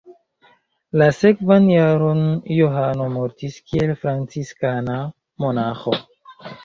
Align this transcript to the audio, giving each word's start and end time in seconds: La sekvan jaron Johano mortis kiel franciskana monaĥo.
La 1.01 1.09
sekvan 1.17 1.67
jaron 1.73 2.23
Johano 2.55 3.09
mortis 3.17 3.59
kiel 3.69 3.93
franciskana 4.05 4.97
monaĥo. 5.47 5.95